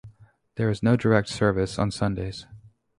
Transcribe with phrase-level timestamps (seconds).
[0.55, 2.47] There is no direct service on Sundays.